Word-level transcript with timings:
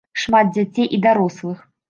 Шмат 0.21 0.49
дзяцей 0.55 0.89
і 0.99 1.01
дарослых. 1.05 1.63